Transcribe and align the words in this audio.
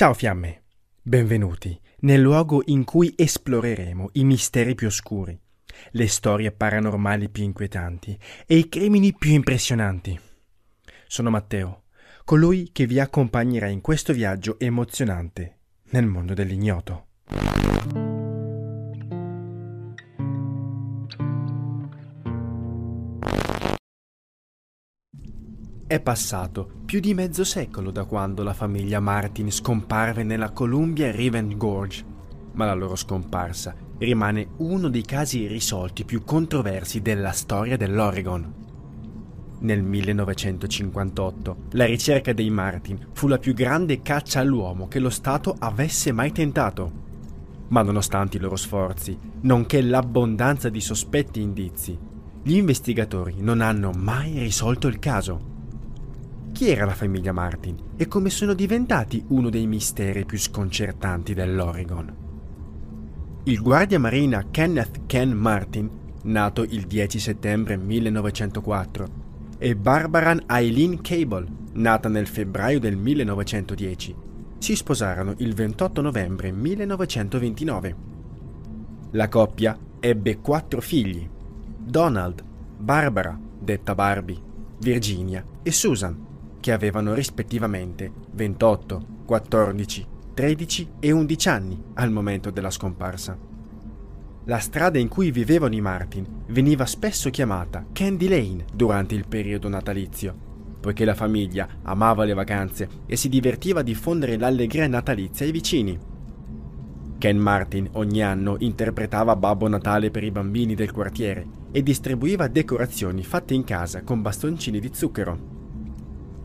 Ciao 0.00 0.14
fiamme, 0.14 0.62
benvenuti 1.02 1.78
nel 1.98 2.22
luogo 2.22 2.62
in 2.64 2.84
cui 2.84 3.12
esploreremo 3.14 4.08
i 4.12 4.24
misteri 4.24 4.74
più 4.74 4.86
oscuri, 4.86 5.38
le 5.90 6.08
storie 6.08 6.52
paranormali 6.52 7.28
più 7.28 7.42
inquietanti 7.42 8.18
e 8.46 8.56
i 8.56 8.70
crimini 8.70 9.12
più 9.12 9.32
impressionanti. 9.32 10.18
Sono 11.06 11.28
Matteo, 11.28 11.82
colui 12.24 12.70
che 12.72 12.86
vi 12.86 12.98
accompagnerà 12.98 13.66
in 13.66 13.82
questo 13.82 14.14
viaggio 14.14 14.58
emozionante 14.58 15.58
nel 15.90 16.06
mondo 16.06 16.32
dell'ignoto. 16.32 17.08
È 25.90 25.98
passato 25.98 26.70
più 26.84 27.00
di 27.00 27.14
mezzo 27.14 27.42
secolo 27.42 27.90
da 27.90 28.04
quando 28.04 28.44
la 28.44 28.52
famiglia 28.52 29.00
Martin 29.00 29.50
scomparve 29.50 30.22
nella 30.22 30.52
Columbia 30.52 31.10
Riven 31.10 31.56
Gorge, 31.56 32.04
ma 32.52 32.64
la 32.64 32.74
loro 32.74 32.94
scomparsa 32.94 33.74
rimane 33.98 34.50
uno 34.58 34.88
dei 34.88 35.02
casi 35.02 35.40
irrisolti 35.40 36.04
più 36.04 36.22
controversi 36.22 37.02
della 37.02 37.32
storia 37.32 37.76
dell'Oregon. 37.76 38.54
Nel 39.58 39.82
1958 39.82 41.56
la 41.72 41.86
ricerca 41.86 42.32
dei 42.32 42.50
Martin 42.50 43.08
fu 43.12 43.26
la 43.26 43.38
più 43.38 43.52
grande 43.52 44.00
caccia 44.00 44.38
all'uomo 44.38 44.86
che 44.86 45.00
lo 45.00 45.10
Stato 45.10 45.56
avesse 45.58 46.12
mai 46.12 46.30
tentato. 46.30 46.92
Ma 47.66 47.82
nonostante 47.82 48.36
i 48.36 48.40
loro 48.40 48.54
sforzi, 48.54 49.18
nonché 49.40 49.82
l'abbondanza 49.82 50.68
di 50.68 50.80
sospetti 50.80 51.40
e 51.40 51.42
indizi, 51.42 51.98
gli 52.44 52.54
investigatori 52.54 53.40
non 53.40 53.60
hanno 53.60 53.90
mai 53.90 54.38
risolto 54.38 54.86
il 54.86 55.00
caso. 55.00 55.49
Chi 56.52 56.68
era 56.68 56.84
la 56.84 56.94
famiglia 56.94 57.32
Martin 57.32 57.76
e 57.96 58.06
come 58.06 58.28
sono 58.28 58.52
diventati 58.52 59.24
uno 59.28 59.48
dei 59.48 59.66
misteri 59.66 60.26
più 60.26 60.36
sconcertanti 60.36 61.32
dell'Oregon? 61.32 62.14
Il 63.44 63.62
guardia 63.62 63.98
marina 63.98 64.44
Kenneth 64.50 65.06
Ken 65.06 65.30
Martin, 65.30 65.88
nato 66.24 66.62
il 66.62 66.86
10 66.86 67.18
settembre 67.18 67.78
1904, 67.78 69.08
e 69.56 69.74
Barbaran 69.74 70.44
Eileen 70.48 71.00
Cable, 71.00 71.46
nata 71.72 72.10
nel 72.10 72.26
febbraio 72.26 72.78
del 72.78 72.96
1910, 72.96 74.14
si 74.58 74.76
sposarono 74.76 75.34
il 75.38 75.54
28 75.54 76.02
novembre 76.02 76.52
1929. 76.52 77.96
La 79.12 79.28
coppia 79.28 79.78
ebbe 79.98 80.38
quattro 80.40 80.82
figli, 80.82 81.26
Donald, 81.78 82.44
Barbara, 82.76 83.38
detta 83.58 83.94
Barbie, 83.94 84.38
Virginia 84.78 85.42
e 85.62 85.70
Susan 85.70 86.28
che 86.60 86.72
avevano 86.72 87.14
rispettivamente 87.14 88.12
28, 88.32 89.06
14, 89.24 90.06
13 90.34 90.88
e 91.00 91.10
11 91.10 91.48
anni 91.48 91.82
al 91.94 92.10
momento 92.10 92.50
della 92.50 92.70
scomparsa. 92.70 93.36
La 94.44 94.58
strada 94.58 94.98
in 94.98 95.08
cui 95.08 95.30
vivevano 95.30 95.74
i 95.74 95.80
Martin 95.80 96.26
veniva 96.46 96.86
spesso 96.86 97.30
chiamata 97.30 97.84
Candy 97.92 98.28
Lane 98.28 98.64
durante 98.72 99.14
il 99.14 99.26
periodo 99.28 99.68
natalizio, 99.68 100.34
poiché 100.80 101.04
la 101.04 101.14
famiglia 101.14 101.68
amava 101.82 102.24
le 102.24 102.34
vacanze 102.34 102.88
e 103.06 103.16
si 103.16 103.28
divertiva 103.28 103.80
a 103.80 103.84
diffondere 103.84 104.38
l'allegria 104.38 104.88
natalizia 104.88 105.44
ai 105.44 105.52
vicini. 105.52 105.98
Ken 107.18 107.36
Martin 107.36 107.86
ogni 107.92 108.22
anno 108.22 108.56
interpretava 108.60 109.36
Babbo 109.36 109.68
Natale 109.68 110.10
per 110.10 110.24
i 110.24 110.30
bambini 110.30 110.74
del 110.74 110.90
quartiere 110.90 111.46
e 111.70 111.82
distribuiva 111.82 112.48
decorazioni 112.48 113.22
fatte 113.22 113.52
in 113.52 113.62
casa 113.62 114.02
con 114.02 114.22
bastoncini 114.22 114.80
di 114.80 114.90
zucchero. 114.90 115.59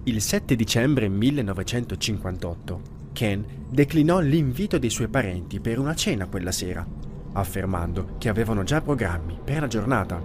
Il 0.08 0.22
7 0.22 0.56
dicembre 0.56 1.10
1958 1.10 2.82
Ken 3.12 3.44
declinò 3.68 4.20
l'invito 4.20 4.78
dei 4.78 4.92
suoi 4.92 5.08
parenti 5.08 5.60
per 5.60 5.80
una 5.80 5.96
cena 5.96 6.28
quella 6.28 6.52
sera, 6.52 6.86
affermando 7.34 8.14
che 8.20 8.30
avevano 8.30 8.62
già 8.62 8.82
programmi 8.82 9.40
per 9.44 9.62
la 9.62 9.68
giornata. 9.68 10.22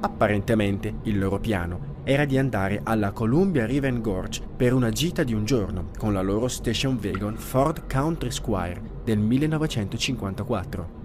Apparentemente 0.00 0.96
il 1.04 1.18
loro 1.18 1.38
piano 1.38 2.02
era 2.04 2.26
di 2.26 2.36
andare 2.36 2.82
alla 2.84 3.12
Columbia 3.12 3.64
River 3.64 3.98
Gorge 3.98 4.42
per 4.54 4.74
una 4.74 4.90
gita 4.90 5.22
di 5.22 5.32
un 5.32 5.46
giorno 5.46 5.88
con 5.96 6.12
la 6.12 6.20
loro 6.20 6.46
station 6.46 6.98
wagon 7.02 7.38
Ford 7.38 7.90
Country 7.90 8.30
Squire 8.30 8.82
del 9.02 9.20
1954. 9.20 10.99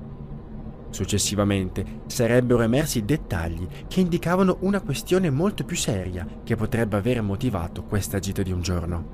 Successivamente 0.96 2.04
sarebbero 2.06 2.62
emersi 2.62 3.04
dettagli 3.04 3.68
che 3.90 4.00
indicavano 4.00 4.60
una 4.62 4.80
questione 4.80 5.30
molto 5.30 5.66
più 5.66 5.76
seria 5.76 6.26
che 6.42 6.56
potrebbe 6.56 6.96
aver 6.96 7.22
motivato 7.22 7.84
questa 7.84 8.18
gita 8.20 8.42
di 8.42 8.54
un 8.54 8.62
giorno. 8.62 9.06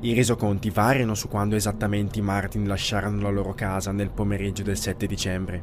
I 0.00 0.12
resoconti 0.12 0.70
variano 0.70 1.14
su 1.14 1.28
quando 1.28 1.54
esattamente 1.54 2.18
i 2.18 2.22
Martin 2.22 2.66
lasciarono 2.66 3.20
la 3.20 3.28
loro 3.28 3.54
casa 3.54 3.92
nel 3.92 4.10
pomeriggio 4.10 4.64
del 4.64 4.76
7 4.76 5.06
dicembre. 5.06 5.62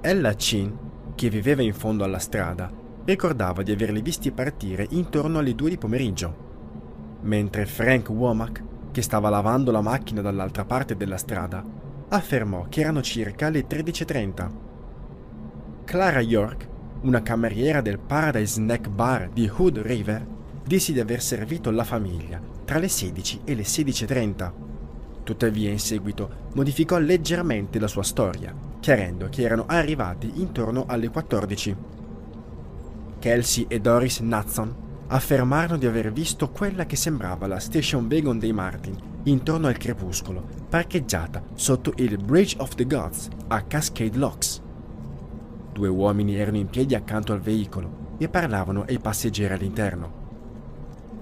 Ella 0.00 0.32
Chin, 0.32 0.76
che 1.14 1.30
viveva 1.30 1.62
in 1.62 1.72
fondo 1.72 2.02
alla 2.02 2.18
strada, 2.18 2.68
ricordava 3.04 3.62
di 3.62 3.70
averli 3.70 4.02
visti 4.02 4.32
partire 4.32 4.84
intorno 4.90 5.38
alle 5.38 5.54
2 5.54 5.70
di 5.70 5.78
pomeriggio, 5.78 7.18
mentre 7.20 7.66
Frank 7.66 8.08
Womack, 8.08 8.64
che 8.90 9.02
stava 9.02 9.28
lavando 9.28 9.70
la 9.70 9.80
macchina 9.80 10.22
dall'altra 10.22 10.64
parte 10.64 10.96
della 10.96 11.18
strada, 11.18 11.75
affermò 12.08 12.66
che 12.68 12.80
erano 12.80 13.02
circa 13.02 13.48
le 13.48 13.66
13.30. 13.66 14.50
Clara 15.84 16.20
York, 16.20 16.68
una 17.02 17.22
cameriera 17.22 17.80
del 17.80 17.98
Paradise 17.98 18.54
Snack 18.54 18.88
Bar 18.88 19.30
di 19.30 19.50
Hood 19.54 19.78
River, 19.78 20.26
disse 20.64 20.92
di 20.92 21.00
aver 21.00 21.22
servito 21.22 21.70
la 21.70 21.84
famiglia 21.84 22.40
tra 22.64 22.78
le 22.78 22.88
16 22.88 23.40
e 23.44 23.54
le 23.54 23.62
16.30. 23.62 24.52
Tuttavia 25.22 25.70
in 25.70 25.78
seguito 25.78 26.48
modificò 26.54 26.98
leggermente 26.98 27.78
la 27.78 27.88
sua 27.88 28.02
storia, 28.02 28.54
chiarendo 28.80 29.28
che 29.28 29.42
erano 29.42 29.64
arrivati 29.66 30.40
intorno 30.40 30.84
alle 30.86 31.08
14. 31.08 31.76
Kelsey 33.18 33.66
e 33.68 33.80
Doris 33.80 34.20
Natson 34.20 34.84
affermarono 35.08 35.78
di 35.78 35.86
aver 35.86 36.12
visto 36.12 36.50
quella 36.50 36.86
che 36.86 36.96
sembrava 36.96 37.46
la 37.46 37.58
station 37.58 38.06
wagon 38.10 38.38
dei 38.38 38.52
Martin 38.52 39.14
intorno 39.26 39.66
al 39.66 39.76
crepuscolo, 39.76 40.42
parcheggiata 40.68 41.42
sotto 41.54 41.92
il 41.96 42.16
Bridge 42.18 42.56
of 42.58 42.74
the 42.74 42.86
Gods 42.86 43.28
a 43.48 43.62
Cascade 43.62 44.16
Locks. 44.16 44.62
Due 45.72 45.88
uomini 45.88 46.36
erano 46.36 46.56
in 46.56 46.68
piedi 46.68 46.94
accanto 46.94 47.32
al 47.32 47.40
veicolo 47.40 48.14
e 48.18 48.28
parlavano 48.28 48.84
ai 48.88 48.98
passeggeri 48.98 49.52
all'interno. 49.52 50.24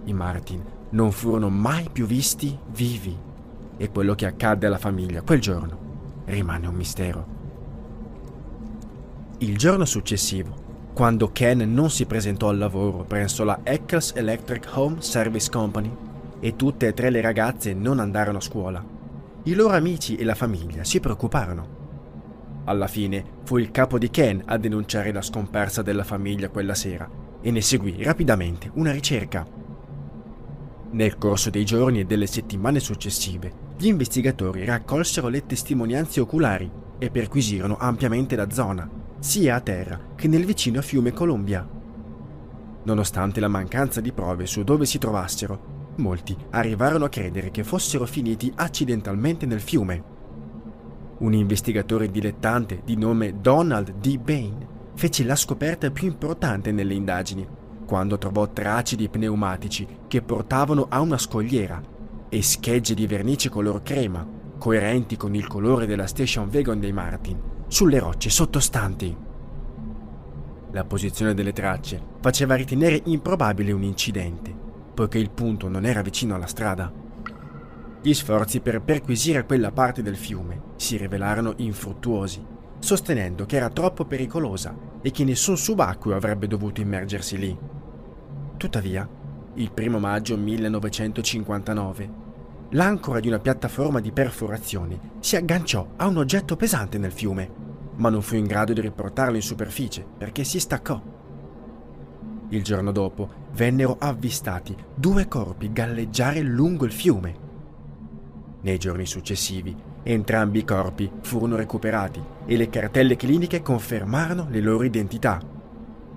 I 0.05 0.13
Martin 0.13 0.63
non 0.91 1.13
furono 1.13 1.49
mai 1.49 1.89
più 1.91 2.07
visti 2.07 2.57
vivi 2.73 3.17
e 3.77 3.91
quello 3.91 4.15
che 4.15 4.27
accadde 4.27 4.67
alla 4.67 4.79
famiglia 4.79 5.23
quel 5.23 5.41
giorno 5.41 5.79
rimane 6.27 6.67
un 6.67 6.75
mistero. 6.75 7.27
Il 9.39 9.57
giorno 9.59 9.85
successivo, 9.85 10.63
quando 10.93 11.33
Ken 11.33 11.59
non 11.73 11.91
si 11.91 12.07
presentò 12.07 12.51
al 12.51 12.59
lavoro 12.59 13.03
presso 13.03 13.45
la 13.45 13.61
Eccles 13.63 14.13
Electric 14.15 14.69
Home 14.75 15.01
Service 15.01 15.51
Company, 15.51 15.91
e 16.45 16.57
tutte 16.57 16.89
e 16.89 16.93
tre 16.93 17.09
le 17.09 17.23
ragazze 17.23 17.73
non 17.73 17.99
andarono 17.99 18.37
a 18.37 18.43
scuola. 18.43 18.85
I 19.45 19.55
loro 19.55 19.77
amici 19.77 20.17
e 20.17 20.25
la 20.25 20.35
famiglia 20.35 20.85
si 20.85 21.01
preoccuparono. 21.01 22.63
Alla 22.65 22.87
fine 22.87 23.25
fu 23.45 23.57
il 23.57 23.71
capo 23.71 23.97
di 23.97 24.11
Ken 24.11 24.43
a 24.45 24.59
denunciare 24.59 25.11
la 25.11 25.23
scomparsa 25.23 25.81
della 25.81 26.05
famiglia 26.05 26.51
quella 26.51 26.75
sera 26.75 27.09
e 27.41 27.51
ne 27.51 27.63
seguì 27.63 28.03
rapidamente 28.03 28.71
una 28.75 28.93
ricerca. 28.93 29.47
Nel 30.91 31.17
corso 31.17 31.49
dei 31.49 31.65
giorni 31.65 32.01
e 32.01 32.05
delle 32.05 32.27
settimane 32.27 32.79
successive, 32.79 33.51
gli 33.79 33.87
investigatori 33.87 34.67
raccolsero 34.67 35.29
le 35.29 35.47
testimonianze 35.47 36.21
oculari 36.21 36.71
e 36.99 37.09
perquisirono 37.09 37.79
ampiamente 37.79 38.37
la 38.37 38.51
zona, 38.51 38.87
sia 39.19 39.55
a 39.55 39.61
terra 39.63 39.99
che 40.15 40.29
nel 40.29 40.45
vicino 40.45 40.83
fiume 40.83 41.11
Columbia. 41.15 41.67
Nonostante 42.83 43.41
la 43.41 43.49
mancanza 43.49 44.03
di 44.03 44.13
prove 44.13 44.45
su 44.45 44.63
dove 44.63 44.85
si 44.85 44.99
trovassero, 44.99 45.74
molti 45.97 46.37
arrivarono 46.51 47.05
a 47.05 47.09
credere 47.09 47.51
che 47.51 47.65
fossero 47.65 48.07
finiti 48.07 48.53
accidentalmente 48.55 49.47
nel 49.47 49.61
fiume. 49.61 50.13
Un 51.19 51.33
investigatore 51.33 52.11
dilettante 52.11 52.83
di 52.85 52.97
nome 52.97 53.41
Donald 53.41 53.95
D. 54.01 54.19
Bain 54.19 54.67
fece 54.95 55.25
la 55.25 55.37
scoperta 55.37 55.91
più 55.91 56.09
importante 56.09 56.73
nelle 56.73 56.95
indagini, 56.95 57.47
quando 57.87 58.19
trovò 58.19 58.49
tracce 58.49 58.97
di 58.97 59.09
pneumatici 59.09 59.87
che 60.09 60.23
portavano 60.23 60.87
a 60.89 61.01
una 61.01 61.19
scogliera 61.19 61.81
e 62.29 62.43
schegge 62.43 62.95
di 62.95 63.07
vernice 63.07 63.49
color 63.49 63.83
crema, 63.83 64.27
coerenti 64.59 65.17
con 65.17 65.35
il 65.35 65.47
colore 65.47 65.87
della 65.87 66.07
station 66.07 66.49
wagon 66.53 66.81
dei 66.81 66.93
Martin, 66.93 67.41
sulle 67.69 67.99
rocce 67.99 68.31
sottostanti. 68.31 69.17
La 70.73 70.85
posizione 70.85 71.35
delle 71.35 71.53
tracce 71.53 72.03
faceva 72.21 72.57
ritenere 72.57 73.01
improbabile 73.05 73.73
un 73.73 73.83
incidente 73.83 74.64
poiché 74.95 75.19
il 75.19 75.31
punto 75.31 75.69
non 75.69 75.85
era 75.85 76.01
vicino 76.01 76.35
alla 76.35 76.47
strada. 76.47 76.91
Gli 78.01 78.15
sforzi 78.15 78.61
per 78.61 78.81
perquisire 78.83 79.45
quella 79.45 79.73
parte 79.73 80.03
del 80.03 80.17
fiume 80.17 80.61
si 80.77 80.97
rivelarono 80.97 81.55
infruttuosi, 81.57 82.45
sostenendo 82.79 83.47
che 83.47 83.57
era 83.57 83.71
troppo 83.71 84.05
pericolosa 84.05 84.77
e 85.03 85.11
che 85.11 85.25
nessun 85.25 85.57
subacqueo 85.57 86.15
avrebbe 86.15 86.47
dovuto 86.47 86.81
immergersi 86.81 87.39
lì. 87.39 87.59
Tuttavia, 88.57 89.09
il 89.55 89.71
1 89.77 89.99
maggio 89.99 90.37
1959, 90.37 92.11
l'ancora 92.71 93.21
di 93.21 93.29
una 93.29 93.39
piattaforma 93.39 94.01
di 94.01 94.13
perforazioni 94.13 94.99
si 95.21 95.37
agganciò 95.37 95.87
a 95.97 96.07
un 96.07 96.19
oggetto 96.19 96.57
pesante 96.57 96.99
nel 96.99 97.13
fiume, 97.13 97.51
ma 97.97 98.11
non 98.11 98.23
fu 98.23 98.35
in 98.37 98.47
grado 98.47 98.73
di 98.73 98.81
riportarlo 98.81 99.37
in 99.37 99.43
superficie 99.43 100.05
perché 100.19 100.45
si 100.45 100.61
staccò. 100.61 101.14
Il 102.51 102.63
giorno 102.63 102.93
dopo 102.93 103.29
vennero 103.53 103.97
avvistati 103.99 104.77
due 104.95 105.27
corpi 105.29 105.73
galleggiare 105.73 106.41
lungo 106.41 106.85
il 106.85 106.93
fiume. 106.93 107.43
Nei 108.61 108.79
giorni 108.79 109.07
successivi 109.07 109.75
entrambi 110.03 110.59
i 110.59 110.65
corpi 110.65 111.11
furono 111.23 111.57
recuperati 111.57 112.23
e 112.47 112.57
le 112.57 112.69
cartelle 112.69 113.17
cliniche 113.17 113.63
confermarono 113.63 114.47
le 114.51 114.61
loro 114.61 114.85
identità, 114.85 115.41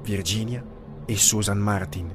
Virginia 0.03 0.63
e 1.06 1.15
Susan 1.15 1.57
Martin. 1.57 2.13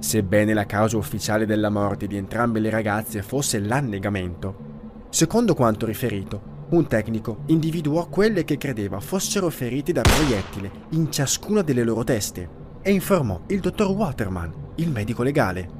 Sebbene 0.00 0.54
la 0.54 0.66
causa 0.66 0.96
ufficiale 0.96 1.46
della 1.46 1.70
morte 1.70 2.06
di 2.06 2.16
entrambe 2.16 2.60
le 2.60 2.70
ragazze 2.70 3.22
fosse 3.22 3.58
l'annegamento, 3.60 4.66
secondo 5.08 5.54
quanto 5.54 5.86
riferito, 5.86 6.57
un 6.70 6.86
tecnico 6.86 7.44
individuò 7.46 8.08
quelle 8.08 8.44
che 8.44 8.58
credeva 8.58 9.00
fossero 9.00 9.48
ferite 9.48 9.92
da 9.92 10.02
proiettile 10.02 10.70
in 10.90 11.10
ciascuna 11.10 11.62
delle 11.62 11.82
loro 11.82 12.04
teste 12.04 12.46
e 12.82 12.92
informò 12.92 13.40
il 13.46 13.60
dottor 13.60 13.90
Waterman, 13.90 14.52
il 14.74 14.90
medico 14.90 15.22
legale. 15.22 15.76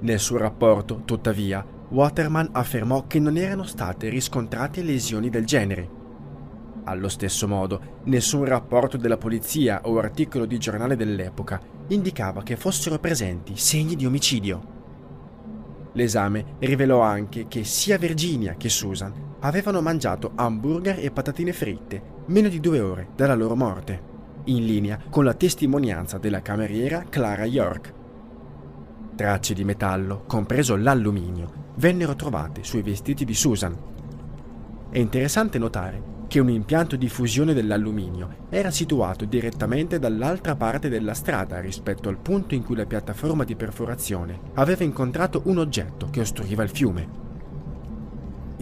Nel 0.00 0.18
suo 0.18 0.36
rapporto, 0.36 1.02
tuttavia, 1.06 1.64
Waterman 1.88 2.50
affermò 2.52 3.06
che 3.06 3.18
non 3.18 3.38
erano 3.38 3.62
state 3.62 4.10
riscontrate 4.10 4.82
lesioni 4.82 5.30
del 5.30 5.46
genere. 5.46 6.00
Allo 6.84 7.08
stesso 7.08 7.48
modo, 7.48 8.00
nessun 8.04 8.44
rapporto 8.44 8.98
della 8.98 9.16
polizia 9.16 9.80
o 9.84 9.98
articolo 9.98 10.44
di 10.44 10.58
giornale 10.58 10.96
dell'epoca 10.96 11.58
indicava 11.88 12.42
che 12.42 12.56
fossero 12.56 12.98
presenti 12.98 13.56
segni 13.56 13.96
di 13.96 14.04
omicidio. 14.04 14.80
L'esame 15.92 16.56
rivelò 16.58 17.00
anche 17.00 17.46
che 17.48 17.64
sia 17.64 17.96
Virginia 17.96 18.54
che 18.54 18.68
Susan 18.68 19.30
avevano 19.42 19.80
mangiato 19.80 20.32
hamburger 20.34 20.98
e 20.98 21.10
patatine 21.10 21.52
fritte 21.52 22.10
meno 22.26 22.48
di 22.48 22.60
due 22.60 22.80
ore 22.80 23.08
dalla 23.14 23.34
loro 23.34 23.56
morte, 23.56 24.10
in 24.44 24.64
linea 24.64 24.98
con 25.10 25.24
la 25.24 25.34
testimonianza 25.34 26.18
della 26.18 26.42
cameriera 26.42 27.04
Clara 27.08 27.44
York. 27.44 27.94
Tracce 29.14 29.54
di 29.54 29.64
metallo, 29.64 30.24
compreso 30.26 30.76
l'alluminio, 30.76 31.70
vennero 31.76 32.14
trovate 32.14 32.62
sui 32.62 32.82
vestiti 32.82 33.24
di 33.24 33.34
Susan. 33.34 33.76
È 34.90 34.98
interessante 34.98 35.58
notare 35.58 36.10
che 36.28 36.38
un 36.38 36.48
impianto 36.48 36.96
di 36.96 37.08
fusione 37.08 37.52
dell'alluminio 37.52 38.46
era 38.48 38.70
situato 38.70 39.26
direttamente 39.26 39.98
dall'altra 39.98 40.56
parte 40.56 40.88
della 40.88 41.14
strada 41.14 41.60
rispetto 41.60 42.08
al 42.08 42.16
punto 42.18 42.54
in 42.54 42.64
cui 42.64 42.76
la 42.76 42.86
piattaforma 42.86 43.44
di 43.44 43.54
perforazione 43.54 44.38
aveva 44.54 44.84
incontrato 44.84 45.42
un 45.44 45.58
oggetto 45.58 46.08
che 46.10 46.20
ostruiva 46.20 46.62
il 46.62 46.70
fiume. 46.70 47.31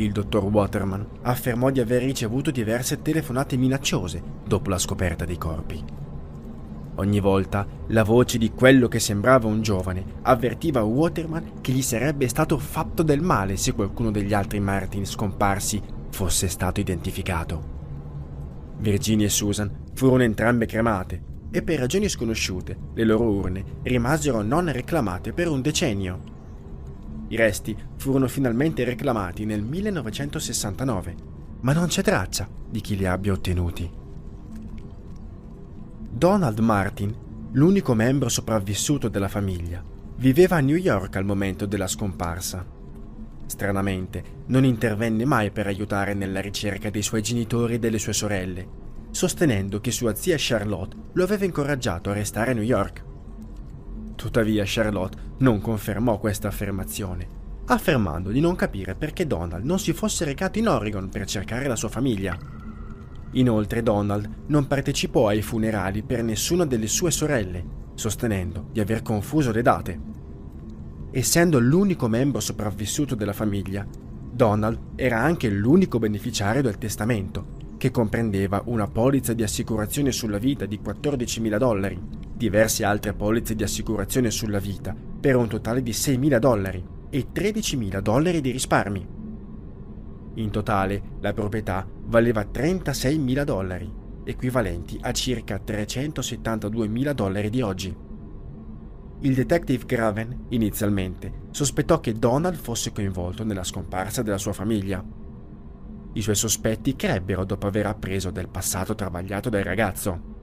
Il 0.01 0.13
dottor 0.13 0.45
Waterman 0.45 1.07
affermò 1.21 1.69
di 1.69 1.79
aver 1.79 2.03
ricevuto 2.03 2.51
diverse 2.51 3.03
telefonate 3.03 3.59
minacciose 3.59 4.23
dopo 4.47 4.71
la 4.71 4.79
scoperta 4.79 5.27
dei 5.27 5.37
corpi. 5.37 5.85
Ogni 6.95 7.21
volta 7.21 7.67
la 7.89 8.03
voce 8.03 8.39
di 8.39 8.51
quello 8.51 8.89
che 8.89 8.99
sembrava 8.99 9.47
un 9.47 9.61
giovane 9.61 10.03
avvertiva 10.23 10.83
Waterman 10.83 11.61
che 11.61 11.73
gli 11.73 11.83
sarebbe 11.83 12.29
stato 12.29 12.57
fatto 12.57 13.03
del 13.03 13.21
male 13.21 13.59
se 13.59 13.75
qualcuno 13.75 14.11
degli 14.11 14.33
altri 14.33 14.59
Martin 14.59 15.05
scomparsi 15.05 15.83
fosse 16.09 16.49
stato 16.49 16.81
identificato. 16.81 17.79
Virginia 18.79 19.27
e 19.27 19.31
Susan 19.31 19.71
furono 19.93 20.23
entrambe 20.23 20.65
cremate 20.65 21.23
e 21.51 21.61
per 21.61 21.79
ragioni 21.79 22.09
sconosciute 22.09 22.75
le 22.95 23.05
loro 23.05 23.25
urne 23.25 23.65
rimasero 23.83 24.41
non 24.41 24.73
reclamate 24.73 25.35
per 25.35 25.49
un 25.49 25.61
decennio. 25.61 26.39
I 27.31 27.37
resti 27.37 27.77
furono 27.97 28.27
finalmente 28.27 28.83
reclamati 28.83 29.45
nel 29.45 29.63
1969, 29.63 31.15
ma 31.61 31.73
non 31.73 31.87
c'è 31.87 32.03
traccia 32.03 32.49
di 32.69 32.81
chi 32.81 32.97
li 32.97 33.07
abbia 33.07 33.33
ottenuti. 33.33 33.89
Donald 36.11 36.59
Martin, 36.59 37.15
l'unico 37.53 37.95
membro 37.95 38.29
sopravvissuto 38.29 39.09
della 39.09 39.29
famiglia, 39.29 39.81
viveva 40.17 40.57
a 40.57 40.61
New 40.61 40.75
York 40.75 41.15
al 41.15 41.25
momento 41.25 41.67
della 41.67 41.87
scomparsa. 41.87 42.67
Stranamente, 43.47 44.25
non 44.47 44.65
intervenne 44.65 45.25
mai 45.25 45.53
per 45.53 45.69
aiutare 45.69 46.15
nella 46.15 46.41
ricerca 46.41 46.91
dei 46.91 47.03
suoi 47.03 47.23
genitori 47.23 47.75
e 47.75 47.79
delle 47.79 47.99
sue 47.99 48.13
sorelle, 48.13 48.69
sostenendo 49.13 49.81
che 49.81 49.93
sua 49.93 50.17
zia 50.17 50.35
Charlotte 50.37 50.97
lo 51.13 51.23
aveva 51.23 51.45
incoraggiato 51.45 52.11
a 52.11 52.15
restare 52.15 52.51
a 52.51 52.55
New 52.55 52.65
York. 52.65 53.05
Tuttavia 54.21 54.65
Charlotte 54.67 55.17
non 55.39 55.63
confermò 55.63 56.19
questa 56.19 56.49
affermazione, 56.49 57.27
affermando 57.69 58.29
di 58.29 58.39
non 58.39 58.55
capire 58.55 58.95
perché 58.95 59.27
Donald 59.27 59.65
non 59.65 59.79
si 59.79 59.95
fosse 59.95 60.27
recato 60.27 60.59
in 60.59 60.69
Oregon 60.69 61.09
per 61.09 61.25
cercare 61.25 61.67
la 61.67 61.75
sua 61.75 61.89
famiglia. 61.89 62.37
Inoltre 63.31 63.83
Donald 63.83 64.29
non 64.49 64.67
partecipò 64.67 65.29
ai 65.29 65.41
funerali 65.41 66.03
per 66.03 66.23
nessuna 66.23 66.67
delle 66.67 66.87
sue 66.87 67.11
sorelle, 67.11 67.65
sostenendo 67.95 68.67
di 68.71 68.81
aver 68.81 69.01
confuso 69.01 69.53
le 69.53 69.63
date. 69.63 70.01
Essendo 71.13 71.59
l'unico 71.59 72.07
membro 72.07 72.41
sopravvissuto 72.41 73.15
della 73.15 73.33
famiglia, 73.33 73.87
Donald 74.31 74.79
era 74.97 75.19
anche 75.19 75.49
l'unico 75.49 75.99
beneficiario 75.99 76.61
del 76.61 76.77
testamento, 76.77 77.57
che 77.79 77.91
comprendeva 77.91 78.61
una 78.67 78.87
polizza 78.87 79.33
di 79.33 79.43
assicurazione 79.43 80.13
sulla 80.13 80.37
vita 80.37 80.67
di 80.67 80.79
14.000 80.85 81.57
dollari, 81.57 81.99
diverse 82.41 82.87
altre 82.87 83.13
polizze 83.13 83.55
di 83.55 83.63
assicurazione 83.63 84.31
sulla 84.31 84.61
vita 84.61 84.97
per 85.21 85.37
un 85.37 85.47
totale 85.47 85.83
di 85.83 85.91
6.000 85.91 86.39
dollari 86.39 86.83
e 87.11 87.27
13.000 87.31 88.01
dollari 88.01 88.41
di 88.41 88.51
risparmi. 88.51 89.07
In 90.37 90.51
totale 90.51 91.03
la 91.21 91.35
proprietà 91.35 91.87
valeva 92.05 92.41
36.000 92.51 93.43
dollari, 93.45 93.93
equivalenti 94.25 94.97
a 95.03 95.13
circa 95.13 95.61
372.000 95.63 97.13
dollari 97.13 97.51
di 97.51 97.61
oggi. 97.61 97.95
Il 99.19 99.35
detective 99.35 99.85
Graven, 99.85 100.47
inizialmente, 100.49 101.31
sospettò 101.51 102.01
che 102.01 102.15
Donald 102.15 102.57
fosse 102.57 102.91
coinvolto 102.91 103.45
nella 103.45 103.65
scomparsa 103.65 104.23
della 104.23 104.39
sua 104.39 104.55
famiglia. 104.55 105.05
I 106.15 106.23
suoi 106.23 106.37
sospetti 106.37 106.97
crebbero 106.97 107.45
dopo 107.45 107.67
aver 107.67 107.85
appreso 107.85 108.31
del 108.31 108.49
passato 108.49 108.95
travagliato 108.95 109.51
del 109.51 109.63
ragazzo. 109.63 110.39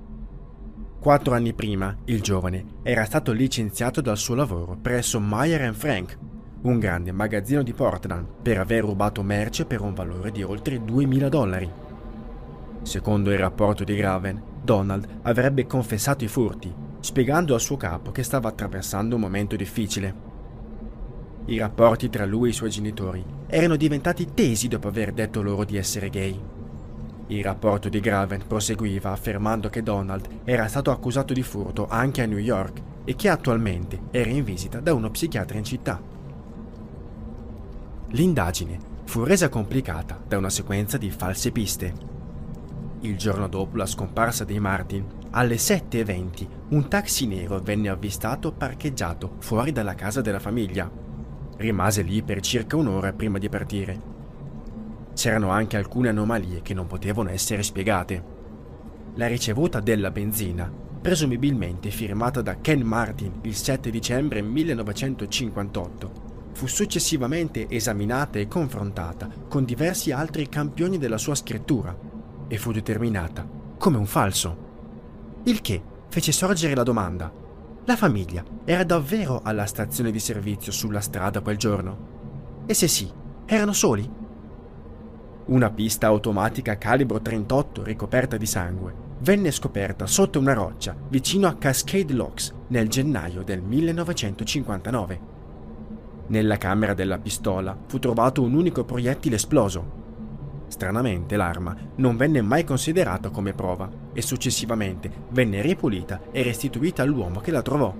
Quattro 1.00 1.34
anni 1.34 1.54
prima, 1.54 1.96
il 2.06 2.22
giovane 2.22 2.66
era 2.84 3.06
stato 3.06 3.32
licenziato 3.32 4.02
dal 4.02 4.18
suo 4.18 4.36
lavoro 4.36 4.78
presso 4.82 5.20
Meyer 5.20 5.74
Frank, 5.74 6.18
un 6.62 6.80
grande 6.80 7.12
magazzino 7.12 7.64
di 7.64 7.74
Portland, 7.74 8.26
per 8.42 8.58
aver 8.58 8.84
rubato 8.84 9.22
merce 9.24 9.66
per 9.66 9.82
un 9.82 9.94
valore 9.94 10.32
di 10.32 10.44
oltre 10.44 10.78
2.000 10.78 11.28
dollari. 11.28 11.72
Secondo 12.82 13.32
il 13.32 13.38
rapporto 13.38 13.84
di 13.84 13.96
Graven, 13.96 14.42
Donald 14.64 15.08
avrebbe 15.22 15.66
confessato 15.66 16.24
i 16.24 16.28
furti 16.28 16.86
spiegando 17.00 17.54
al 17.54 17.62
suo 17.62 17.78
capo 17.78 18.12
che 18.12 18.24
stava 18.24 18.50
attraversando 18.50 19.16
un 19.16 19.22
momento 19.22 19.56
difficile. 19.56 20.26
I 21.46 21.58
rapporti 21.58 22.10
tra 22.10 22.26
lui 22.26 22.48
e 22.48 22.52
i 22.52 22.54
suoi 22.54 22.70
genitori 22.70 23.24
erano 23.48 23.78
diventati 23.78 24.34
tesi 24.34 24.68
dopo 24.68 24.90
aver 24.90 25.14
detto 25.14 25.42
loro 25.42 25.64
di 25.64 25.78
essere 25.78 26.10
gay. 26.10 26.38
Il 27.30 27.44
rapporto 27.44 27.90
di 27.90 28.00
Graven 28.00 28.44
proseguiva 28.48 29.12
affermando 29.12 29.68
che 29.68 29.84
Donald 29.84 30.28
era 30.46 30.68
stato 30.68 30.92
accusato 30.92 31.34
di 31.34 31.44
furto 31.44 31.88
anche 31.90 32.22
a 32.22 32.26
New 32.26 32.38
York 32.38 32.82
e 33.04 33.16
che 33.16 33.28
attualmente 33.28 34.04
era 34.12 34.30
in 34.30 34.46
visita 34.46 34.80
da 34.80 34.94
uno 34.94 35.12
psichiatra 35.12 35.58
in 35.58 35.64
città. 35.66 36.02
L'indagine 38.12 38.80
fu 39.04 39.26
resa 39.26 39.50
complicata 39.50 40.18
da 40.26 40.38
una 40.38 40.50
sequenza 40.50 40.98
di 40.98 41.12
false 41.12 41.52
piste. 41.52 41.94
Il 43.02 43.18
giorno 43.18 43.50
dopo 43.50 43.76
la 43.76 43.86
scomparsa 43.86 44.46
dei 44.46 44.60
Martin, 44.60 45.06
alle 45.32 45.56
7.20 45.56 46.48
un 46.70 46.88
taxi 46.88 47.28
nero 47.28 47.60
venne 47.60 47.90
avvistato 47.90 48.54
parcheggiato 48.54 49.36
fuori 49.40 49.74
dalla 49.74 49.96
casa 49.96 50.22
della 50.22 50.40
famiglia. 50.40 50.90
Rimase 51.58 52.04
lì 52.04 52.24
per 52.24 52.40
circa 52.40 52.78
un'ora 52.78 53.12
prima 53.12 53.38
di 53.38 53.50
partire. 53.50 54.17
C'erano 55.18 55.50
anche 55.50 55.78
alcune 55.78 56.10
anomalie 56.10 56.62
che 56.62 56.76
non 56.76 56.86
potevano 56.86 57.32
essere 57.32 57.64
spiegate. 57.64 58.24
La 59.16 59.26
ricevuta 59.26 59.80
della 59.80 60.12
benzina, 60.12 60.72
presumibilmente 61.02 61.90
firmata 61.90 62.44
da 62.44 62.62
Ken 62.62 62.82
Martin 62.82 63.40
il 63.42 63.56
7 63.56 63.90
dicembre 63.90 64.44
1958, 64.44 66.12
fu 66.54 66.68
successivamente 66.68 67.68
esaminata 67.68 68.38
e 68.38 68.48
confrontata 68.48 69.28
con 69.48 69.66
diversi 69.66 70.12
altri 70.12 70.48
campioni 70.50 71.00
della 71.00 71.18
sua 71.18 71.34
scrittura 71.34 71.98
e 72.48 72.58
fu 72.60 72.72
determinata 72.72 73.44
come 73.80 73.98
un 73.98 74.06
falso 74.06 74.66
il 75.46 75.62
che 75.62 75.82
fece 76.10 76.32
sorgere 76.32 76.76
la 76.76 76.84
domanda. 76.84 77.34
La 77.86 77.96
famiglia 77.96 78.44
era 78.66 78.84
davvero 78.84 79.42
alla 79.44 79.66
stazione 79.66 80.12
di 80.12 80.20
servizio 80.20 80.72
sulla 80.72 81.02
strada 81.02 81.42
quel 81.42 81.58
giorno? 81.58 82.66
E 82.68 82.76
se 82.76 82.88
sì, 82.88 83.12
erano 83.48 83.74
soli? 83.74 84.17
Una 85.48 85.70
pista 85.70 86.08
automatica 86.08 86.78
calibro 86.78 87.22
38 87.22 87.82
ricoperta 87.84 88.36
di 88.36 88.46
sangue 88.46 88.94
venne 89.20 89.52
scoperta 89.52 90.06
sotto 90.06 90.40
una 90.40 90.52
roccia 90.52 90.94
vicino 91.08 91.48
a 91.48 91.56
Cascade 91.56 92.12
Locks 92.12 92.54
nel 92.68 92.90
gennaio 92.90 93.44
del 93.44 93.62
1959. 93.62 95.20
Nella 96.28 96.58
camera 96.58 96.94
della 96.94 97.18
pistola 97.18 97.78
fu 97.88 97.98
trovato 97.98 98.42
un 98.42 98.56
unico 98.56 98.84
proiettile 98.84 99.38
esploso. 99.38 100.66
Stranamente 100.68 101.38
l'arma 101.38 101.74
non 101.96 102.18
venne 102.18 102.42
mai 102.42 102.66
considerata 102.66 103.30
come 103.30 103.54
prova 103.54 103.90
e 104.12 104.22
successivamente 104.22 105.10
venne 105.30 105.62
ripulita 105.62 106.24
e 106.30 106.44
restituita 106.44 107.04
all'uomo 107.04 107.40
che 107.40 107.52
la 107.52 107.62
trovò. 107.62 107.96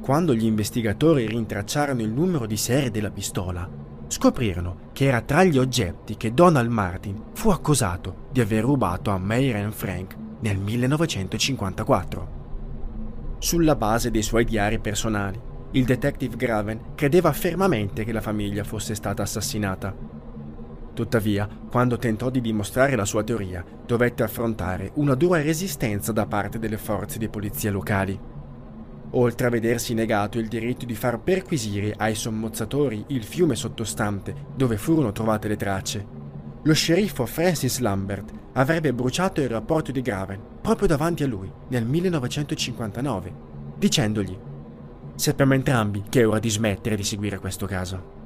Quando 0.00 0.32
gli 0.32 0.44
investigatori 0.44 1.26
rintracciarono 1.26 2.02
il 2.02 2.10
numero 2.10 2.46
di 2.46 2.56
serie 2.56 2.92
della 2.92 3.10
pistola, 3.10 3.87
scoprirono 4.08 4.90
che 4.92 5.04
era 5.04 5.20
tra 5.20 5.44
gli 5.44 5.58
oggetti 5.58 6.16
che 6.16 6.34
Donald 6.34 6.70
Martin 6.70 7.22
fu 7.34 7.50
accusato 7.50 8.26
di 8.32 8.40
aver 8.40 8.64
rubato 8.64 9.10
a 9.10 9.18
Meyer 9.18 9.70
Frank 9.72 10.16
nel 10.40 10.58
1954. 10.58 12.36
Sulla 13.38 13.76
base 13.76 14.10
dei 14.10 14.22
suoi 14.22 14.44
diari 14.44 14.80
personali, 14.80 15.40
il 15.72 15.84
detective 15.84 16.34
Graven 16.34 16.94
credeva 16.94 17.30
fermamente 17.32 18.04
che 18.04 18.12
la 18.12 18.20
famiglia 18.20 18.64
fosse 18.64 18.94
stata 18.94 19.22
assassinata. 19.22 19.94
Tuttavia, 20.94 21.48
quando 21.70 21.98
tentò 21.98 22.30
di 22.30 22.40
dimostrare 22.40 22.96
la 22.96 23.04
sua 23.04 23.22
teoria, 23.22 23.64
dovette 23.86 24.24
affrontare 24.24 24.90
una 24.94 25.14
dura 25.14 25.40
resistenza 25.40 26.10
da 26.10 26.26
parte 26.26 26.58
delle 26.58 26.78
forze 26.78 27.18
di 27.18 27.28
polizia 27.28 27.70
locali. 27.70 28.18
Oltre 29.12 29.46
a 29.46 29.50
vedersi 29.50 29.94
negato 29.94 30.38
il 30.38 30.48
diritto 30.48 30.84
di 30.84 30.94
far 30.94 31.20
perquisire 31.20 31.94
ai 31.96 32.14
sommozzatori 32.14 33.04
il 33.08 33.24
fiume 33.24 33.54
sottostante 33.54 34.34
dove 34.54 34.76
furono 34.76 35.12
trovate 35.12 35.48
le 35.48 35.56
tracce, 35.56 36.06
lo 36.62 36.74
sceriffo 36.74 37.24
Francis 37.24 37.78
Lambert 37.78 38.30
avrebbe 38.52 38.92
bruciato 38.92 39.40
il 39.40 39.48
rapporto 39.48 39.92
di 39.92 40.02
Graven 40.02 40.40
proprio 40.60 40.88
davanti 40.88 41.22
a 41.22 41.26
lui 41.26 41.50
nel 41.68 41.86
1959, 41.86 43.32
dicendogli 43.78 44.38
Sappiamo 45.14 45.54
entrambi 45.54 46.04
che 46.08 46.20
è 46.20 46.28
ora 46.28 46.38
di 46.38 46.50
smettere 46.50 46.94
di 46.94 47.02
seguire 47.02 47.38
questo 47.38 47.66
caso. 47.66 48.16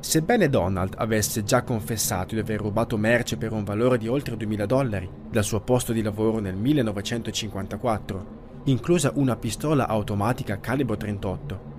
Sebbene 0.00 0.48
Donald 0.48 0.94
avesse 0.96 1.44
già 1.44 1.62
confessato 1.62 2.34
di 2.34 2.40
aver 2.40 2.60
rubato 2.60 2.96
merce 2.96 3.36
per 3.36 3.52
un 3.52 3.62
valore 3.62 3.98
di 3.98 4.08
oltre 4.08 4.36
2000 4.36 4.66
dollari 4.66 5.08
dal 5.30 5.44
suo 5.44 5.60
posto 5.60 5.92
di 5.92 6.02
lavoro 6.02 6.38
nel 6.38 6.56
1954, 6.56 8.39
inclusa 8.64 9.12
una 9.14 9.36
pistola 9.36 9.88
automatica 9.88 10.60
calibro 10.60 10.96
38, 10.96 11.70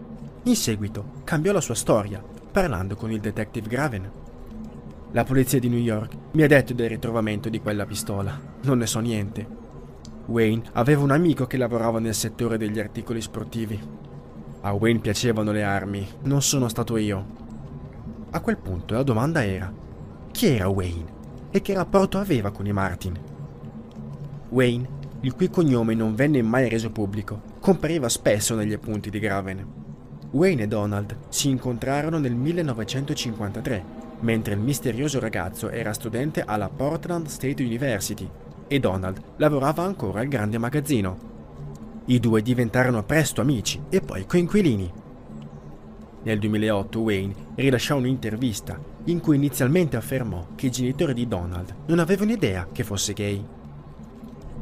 in 0.44 0.56
seguito 0.56 1.22
cambiò 1.24 1.52
la 1.52 1.62
sua 1.62 1.76
storia 1.76 2.24
parlando 2.52 2.96
con 2.96 3.12
il 3.12 3.20
detective 3.20 3.68
Graven. 3.68 4.12
La 5.12 5.24
polizia 5.24 5.60
di 5.60 5.70
New 5.70 5.80
York 5.80 6.16
mi 6.32 6.42
ha 6.42 6.48
detto 6.48 6.74
del 6.74 6.90
ritrovamento 6.90 7.48
di 7.48 7.60
quella 7.60 7.86
pistola. 7.86 8.40
Non 8.64 8.80
ne 8.80 8.88
so 8.88 9.00
niente. 9.00 9.46
Wayne 10.26 10.64
aveva 10.74 11.04
un 11.04 11.12
amico 11.12 11.46
che 11.46 11.58
lavorava 11.58 12.00
nel 12.00 12.16
settore 12.16 12.58
degli 12.58 12.80
articoli 12.80 13.22
sportivi. 13.22 13.80
A 14.62 14.72
Wayne 14.74 15.00
piacevano 15.00 15.52
le 15.52 15.64
armi, 15.64 16.08
non 16.24 16.42
sono 16.42 16.68
stato 16.70 16.98
io. 16.98 17.26
A 18.32 18.40
quel 18.40 18.58
punto 18.58 18.94
la 18.94 19.04
domanda 19.04 19.44
era, 19.44 19.72
chi 20.32 20.48
era 20.48 20.70
Wayne 20.70 21.20
e 21.52 21.62
che 21.62 21.74
rapporto 21.74 22.18
aveva 22.18 22.52
con 22.52 22.66
i 22.66 22.72
Martin? 22.72 23.20
Wayne, 24.50 24.88
il 25.22 25.34
cui 25.34 25.50
cognome 25.50 25.94
non 25.94 26.16
venne 26.16 26.42
mai 26.42 26.68
reso 26.68 26.90
pubblico, 26.90 27.42
compariva 27.60 28.10
spesso 28.10 28.56
negli 28.56 28.74
appunti 28.74 29.10
di 29.10 29.20
Graven. 29.20 29.66
Wayne 30.32 30.63
e 30.63 30.68
Donald 30.68 31.16
si 31.30 31.50
incontrarono 31.50 32.18
nel 32.18 32.34
1953, 32.34 33.84
mentre 34.22 34.54
il 34.54 34.60
misterioso 34.60 35.20
ragazzo 35.20 35.70
era 35.70 35.94
studente 35.94 36.42
alla 36.42 36.70
Portland 36.70 37.28
State 37.28 37.63
University 37.63 38.30
e 38.68 38.80
Donald 38.80 39.22
lavorava 39.38 39.84
ancora 39.84 40.22
al 40.22 40.28
grande 40.28 40.58
magazzino. 40.58 41.30
I 42.06 42.20
due 42.20 42.42
diventarono 42.42 43.04
presto 43.04 43.42
amici 43.42 43.82
e 43.90 44.01
poi 44.01 44.25
coinquilini. 44.25 44.92
Nel 46.24 46.40
2008 46.40 47.00
Wayne 47.00 47.36
rilasciò 47.56 47.98
un'intervista 47.98 48.80
in 49.06 49.20
cui 49.20 49.36
inizialmente 49.36 49.98
affermò 49.98 50.48
che 50.56 50.68
i 50.68 50.72
genitori 50.72 51.13
di 51.13 51.28
Donald 51.28 51.75
non 51.88 52.00
avevano 52.00 52.32
idea 52.32 52.68
che 52.72 52.84
fosse 52.84 53.13
gay. 53.13 53.44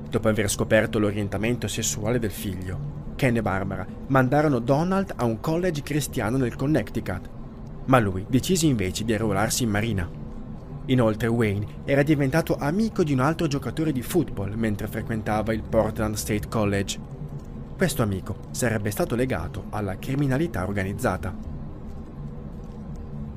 Dopo 0.09 0.27
aver 0.27 0.49
scoperto 0.49 0.97
l'orientamento 0.97 1.67
sessuale 1.67 2.17
del 2.17 2.31
figlio, 2.31 3.13
Ken 3.15 3.35
e 3.35 3.41
Barbara 3.43 3.85
mandarono 4.07 4.57
Donald 4.57 5.13
a 5.15 5.25
un 5.25 5.39
college 5.39 5.83
cristiano 5.83 6.37
nel 6.37 6.55
Connecticut, 6.55 7.29
ma 7.85 7.99
lui 7.99 8.25
decise 8.27 8.65
invece 8.65 9.03
di 9.03 9.13
arruolarsi 9.13 9.63
in 9.63 9.69
marina. 9.69 10.09
Inoltre 10.85 11.27
Wayne 11.27 11.67
era 11.85 12.01
diventato 12.01 12.55
amico 12.57 13.03
di 13.03 13.13
un 13.13 13.19
altro 13.19 13.45
giocatore 13.45 13.91
di 13.91 14.01
football 14.01 14.53
mentre 14.53 14.87
frequentava 14.87 15.53
il 15.53 15.61
Portland 15.61 16.15
State 16.15 16.47
College. 16.47 16.99
Questo 17.77 18.01
amico 18.01 18.37
sarebbe 18.49 18.89
stato 18.89 19.13
legato 19.15 19.65
alla 19.69 19.99
criminalità 19.99 20.63
organizzata. 20.63 21.35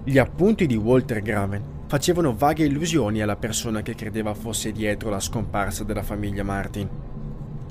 Gli 0.05 0.17
appunti 0.17 0.67
di 0.67 0.77
Walter 0.77 1.21
Graven 1.21 1.72
facevano 1.93 2.35
vaghe 2.35 2.65
illusioni 2.65 3.21
alla 3.21 3.37
persona 3.37 3.83
che 3.83 3.95
credeva 3.95 4.33
fosse 4.33 4.73
dietro 4.73 5.11
la 5.11 5.21
scomparsa 5.21 5.85
della 5.85 6.03
famiglia 6.03 6.43
Martin. 6.43 6.89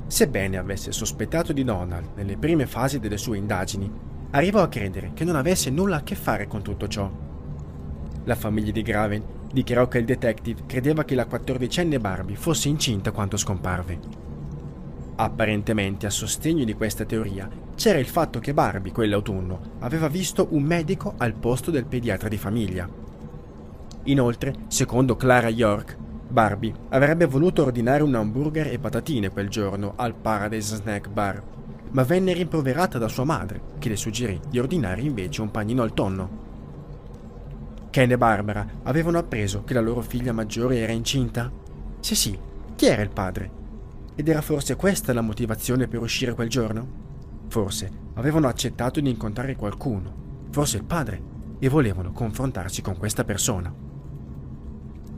Sebbene 0.06 0.58
avesse 0.58 0.92
sospettato 0.92 1.52
di 1.52 1.64
Donald 1.64 2.10
nelle 2.14 2.36
prime 2.36 2.66
fasi 2.68 3.00
delle 3.00 3.16
sue 3.16 3.36
indagini, 3.36 3.90
arrivò 4.30 4.62
a 4.62 4.68
credere 4.68 5.10
che 5.12 5.24
non 5.24 5.34
avesse 5.34 5.70
nulla 5.70 5.96
a 5.96 6.02
che 6.04 6.14
fare 6.14 6.46
con 6.46 6.62
tutto 6.62 6.86
ciò. 6.86 7.10
La 8.22 8.36
famiglia 8.36 8.70
di 8.70 8.82
Graven 8.82 9.24
dichiarò 9.52 9.88
che 9.88 9.98
il 9.98 10.04
detective 10.04 10.66
credeva 10.66 11.02
che 11.02 11.16
la 11.16 11.26
quattordicenne 11.26 11.98
Barbie 11.98 12.36
fosse 12.36 12.68
incinta 12.68 13.10
quando 13.10 13.36
scomparve. 13.36 13.98
Apparentemente 15.16 16.06
a 16.06 16.10
sostegno 16.10 16.62
di 16.62 16.74
questa 16.74 17.04
teoria 17.04 17.50
c'era 17.74 17.98
il 17.98 18.06
fatto 18.06 18.38
che 18.38 18.54
Barbie 18.54 18.92
quell'autunno 18.92 19.78
aveva 19.80 20.06
visto 20.06 20.46
un 20.50 20.62
medico 20.62 21.14
al 21.16 21.34
posto 21.34 21.72
del 21.72 21.86
pediatra 21.86 22.28
di 22.28 22.38
famiglia. 22.38 23.01
Inoltre, 24.04 24.54
secondo 24.66 25.14
Clara 25.14 25.48
York, 25.48 25.96
Barbie 26.28 26.74
avrebbe 26.88 27.26
voluto 27.26 27.62
ordinare 27.62 28.02
un 28.02 28.14
hamburger 28.14 28.66
e 28.68 28.78
patatine 28.78 29.28
quel 29.28 29.48
giorno 29.48 29.92
al 29.96 30.14
Paradise 30.14 30.76
Snack 30.76 31.08
Bar, 31.08 31.42
ma 31.90 32.02
venne 32.02 32.32
rimproverata 32.32 32.98
da 32.98 33.06
sua 33.06 33.24
madre, 33.24 33.60
che 33.78 33.90
le 33.90 33.96
suggerì 33.96 34.40
di 34.48 34.58
ordinare 34.58 35.02
invece 35.02 35.42
un 35.42 35.50
panino 35.50 35.82
al 35.82 35.94
tonno. 35.94 36.40
Ken 37.90 38.10
e 38.10 38.16
Barbara 38.16 38.66
avevano 38.84 39.18
appreso 39.18 39.62
che 39.62 39.74
la 39.74 39.80
loro 39.80 40.00
figlia 40.00 40.32
maggiore 40.32 40.78
era 40.78 40.92
incinta? 40.92 41.52
Se 42.00 42.14
sì, 42.14 42.36
chi 42.74 42.86
era 42.86 43.02
il 43.02 43.10
padre? 43.10 43.50
Ed 44.16 44.26
era 44.26 44.40
forse 44.40 44.74
questa 44.74 45.12
la 45.12 45.20
motivazione 45.20 45.86
per 45.86 46.00
uscire 46.00 46.34
quel 46.34 46.48
giorno? 46.48 47.00
Forse 47.48 47.90
avevano 48.14 48.48
accettato 48.48 48.98
di 49.00 49.10
incontrare 49.10 49.54
qualcuno, 49.54 50.46
forse 50.50 50.78
il 50.78 50.84
padre, 50.84 51.22
e 51.58 51.68
volevano 51.68 52.12
confrontarsi 52.12 52.80
con 52.80 52.96
questa 52.96 53.24
persona. 53.24 53.90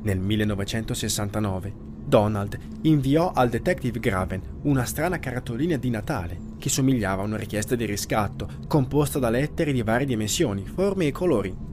Nel 0.05 0.19
1969 0.19 1.93
Donald 2.07 2.59
inviò 2.83 3.33
al 3.33 3.51
detective 3.51 3.99
Graven 3.99 4.41
una 4.63 4.85
strana 4.85 5.19
cartolina 5.19 5.77
di 5.77 5.91
Natale 5.91 6.39
che 6.59 6.71
somigliava 6.71 7.23
a 7.23 7.27
una 7.27 7.37
richiesta 7.37 7.75
di 7.75 7.85
riscatto 7.85 8.49
composta 8.67 9.19
da 9.19 9.29
lettere 9.29 9.73
di 9.73 9.83
varie 9.83 10.07
dimensioni, 10.07 10.65
forme 10.67 11.07
e 11.07 11.13
colori 11.13 11.73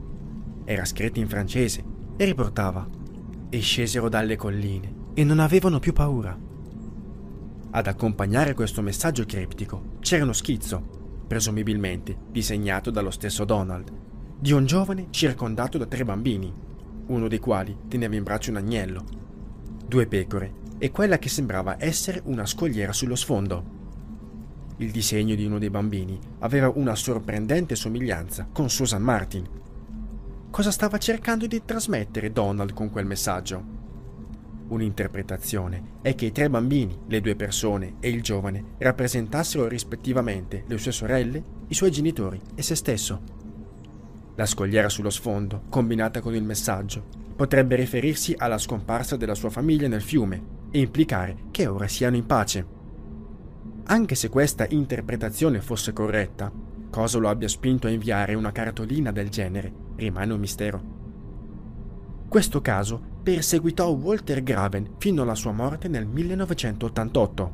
era 0.64 0.84
scritto 0.84 1.18
in 1.18 1.28
francese 1.28 1.82
e 2.16 2.24
riportava 2.24 2.88
E 3.48 3.60
scesero 3.60 4.08
dalle 4.08 4.36
colline 4.36 5.00
e 5.14 5.24
non 5.24 5.40
avevano 5.40 5.78
più 5.78 5.92
paura. 5.92 6.38
Ad 7.74 7.86
accompagnare 7.86 8.54
questo 8.54 8.80
messaggio 8.80 9.24
criptico 9.24 9.96
c'era 10.00 10.24
uno 10.24 10.32
schizzo, 10.32 11.24
presumibilmente 11.26 12.16
disegnato 12.30 12.90
dallo 12.90 13.10
stesso 13.10 13.44
Donald, 13.44 13.90
di 14.38 14.52
un 14.52 14.64
giovane 14.64 15.08
circondato 15.10 15.78
da 15.78 15.86
tre 15.86 16.04
bambini, 16.04 16.52
uno 17.06 17.28
dei 17.28 17.38
quali 17.38 17.76
teneva 17.88 18.14
in 18.14 18.22
braccio 18.22 18.50
un 18.50 18.56
agnello, 18.56 19.04
due 19.86 20.06
pecore 20.06 20.60
e 20.78 20.90
quella 20.90 21.18
che 21.18 21.28
sembrava 21.28 21.76
essere 21.78 22.20
una 22.24 22.46
scogliera 22.46 22.92
sullo 22.92 23.14
sfondo. 23.14 23.80
Il 24.78 24.90
disegno 24.90 25.34
di 25.34 25.44
uno 25.44 25.58
dei 25.58 25.70
bambini 25.70 26.18
aveva 26.40 26.72
una 26.74 26.94
sorprendente 26.94 27.76
somiglianza 27.76 28.48
con 28.50 28.70
Susan 28.70 29.02
Martin, 29.02 29.46
cosa 30.50 30.70
stava 30.70 30.98
cercando 30.98 31.46
di 31.46 31.62
trasmettere 31.64 32.32
Donald 32.32 32.72
con 32.72 32.90
quel 32.90 33.06
messaggio. 33.06 33.80
Un'interpretazione 34.68 35.98
è 36.02 36.14
che 36.14 36.26
i 36.26 36.32
tre 36.32 36.48
bambini, 36.48 36.98
le 37.06 37.20
due 37.20 37.36
persone 37.36 37.96
e 38.00 38.08
il 38.08 38.22
giovane 38.22 38.74
rappresentassero 38.78 39.68
rispettivamente 39.68 40.64
le 40.66 40.78
sue 40.78 40.92
sorelle, 40.92 41.44
i 41.68 41.74
suoi 41.74 41.90
genitori 41.90 42.40
e 42.54 42.62
se 42.62 42.74
stesso. 42.74 43.41
La 44.36 44.46
scogliera 44.46 44.88
sullo 44.88 45.10
sfondo, 45.10 45.64
combinata 45.68 46.20
con 46.20 46.34
il 46.34 46.42
messaggio, 46.42 47.04
potrebbe 47.36 47.76
riferirsi 47.76 48.34
alla 48.36 48.58
scomparsa 48.58 49.16
della 49.16 49.34
sua 49.34 49.50
famiglia 49.50 49.88
nel 49.88 50.02
fiume 50.02 50.60
e 50.70 50.80
implicare 50.80 51.36
che 51.50 51.66
ora 51.66 51.86
siano 51.86 52.16
in 52.16 52.24
pace. 52.24 52.66
Anche 53.84 54.14
se 54.14 54.28
questa 54.30 54.66
interpretazione 54.70 55.60
fosse 55.60 55.92
corretta, 55.92 56.50
cosa 56.88 57.18
lo 57.18 57.28
abbia 57.28 57.48
spinto 57.48 57.86
a 57.86 57.90
inviare 57.90 58.34
una 58.34 58.52
cartolina 58.52 59.12
del 59.12 59.28
genere 59.28 59.72
rimane 59.96 60.32
un 60.32 60.40
mistero. 60.40 60.82
Questo 62.28 62.62
caso 62.62 63.00
perseguitò 63.22 63.90
Walter 63.90 64.42
Graven 64.42 64.94
fino 64.98 65.22
alla 65.22 65.34
sua 65.34 65.52
morte 65.52 65.88
nel 65.88 66.06
1988. 66.06 67.52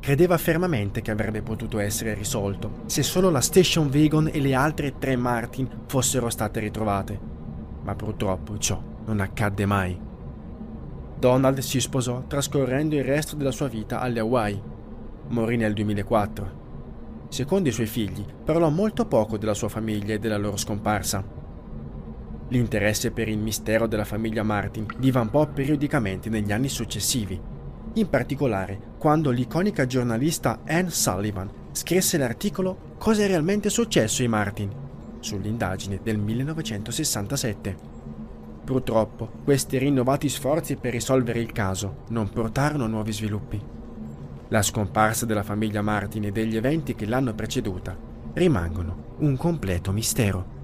Credeva 0.00 0.38
fermamente 0.38 1.02
che 1.02 1.10
avrebbe 1.10 1.42
potuto 1.42 1.78
essere 1.78 2.14
risolto 2.14 2.82
se 2.86 3.02
solo 3.02 3.28
la 3.28 3.42
station 3.42 3.90
wagon 3.92 4.30
e 4.32 4.40
le 4.40 4.54
altre 4.54 4.98
tre 4.98 5.14
Martin 5.14 5.68
fossero 5.86 6.30
state 6.30 6.58
ritrovate. 6.58 7.20
Ma 7.82 7.94
purtroppo 7.94 8.58
ciò 8.58 8.82
non 9.04 9.20
accadde 9.20 9.66
mai. 9.66 10.08
Donald 11.18 11.58
si 11.58 11.80
sposò 11.80 12.24
trascorrendo 12.26 12.94
il 12.94 13.04
resto 13.04 13.36
della 13.36 13.50
sua 13.50 13.68
vita 13.68 14.00
alle 14.00 14.20
Hawaii. 14.20 14.62
Morì 15.28 15.56
nel 15.56 15.74
2004. 15.74 16.58
Secondo 17.28 17.68
i 17.68 17.72
suoi 17.72 17.86
figli, 17.86 18.24
parlò 18.44 18.70
molto 18.70 19.06
poco 19.06 19.36
della 19.36 19.54
sua 19.54 19.68
famiglia 19.68 20.14
e 20.14 20.18
della 20.18 20.38
loro 20.38 20.56
scomparsa. 20.56 21.22
L'interesse 22.48 23.12
per 23.12 23.28
il 23.28 23.38
mistero 23.38 23.86
della 23.86 24.04
famiglia 24.04 24.42
Martin 24.42 24.86
divampò 24.98 25.46
periodicamente 25.46 26.28
negli 26.28 26.50
anni 26.50 26.68
successivi, 26.68 27.40
in 27.94 28.08
particolare 28.08 28.78
quando 28.98 29.30
l'iconica 29.30 29.86
giornalista 29.86 30.60
Anne 30.66 30.90
Sullivan 30.90 31.50
scrisse 31.72 32.18
l'articolo 32.18 32.88
Cosa 32.98 33.22
è 33.22 33.26
realmente 33.26 33.70
successo 33.70 34.22
ai 34.22 34.28
Martin? 34.28 34.88
sull'indagine 35.20 36.00
del 36.02 36.18
1967. 36.18 37.76
Purtroppo, 38.64 39.30
questi 39.44 39.78
rinnovati 39.78 40.28
sforzi 40.28 40.76
per 40.76 40.92
risolvere 40.92 41.40
il 41.40 41.52
caso 41.52 42.04
non 42.08 42.28
portarono 42.28 42.84
a 42.84 42.88
nuovi 42.88 43.12
sviluppi. 43.12 43.60
La 44.48 44.62
scomparsa 44.62 45.26
della 45.26 45.42
famiglia 45.42 45.82
Martin 45.82 46.24
e 46.24 46.32
degli 46.32 46.56
eventi 46.56 46.94
che 46.94 47.06
l'hanno 47.06 47.34
preceduta 47.34 47.96
rimangono 48.34 49.16
un 49.18 49.36
completo 49.36 49.92
mistero. 49.92 50.58